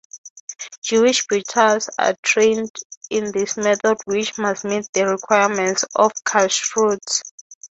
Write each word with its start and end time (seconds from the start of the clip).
Jewish 0.81 1.27
butchers 1.27 1.87
are 1.99 2.15
trained 2.23 2.75
in 3.11 3.31
this 3.31 3.55
method 3.57 3.99
which 4.05 4.35
must 4.35 4.63
meet 4.65 4.87
the 4.93 5.05
requirements 5.05 5.85
of 5.93 6.11
kashrut. 6.25 6.97